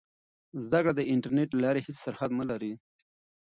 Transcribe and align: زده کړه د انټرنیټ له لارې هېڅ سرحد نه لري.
زده 0.63 0.79
کړه 0.83 0.93
د 0.95 1.01
انټرنیټ 1.13 1.49
له 1.53 1.61
لارې 1.65 1.81
هېڅ 1.87 1.97
سرحد 2.05 2.31
نه 2.39 2.45
لري. 2.51 2.73